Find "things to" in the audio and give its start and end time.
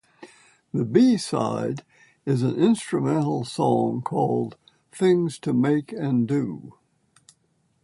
4.91-5.53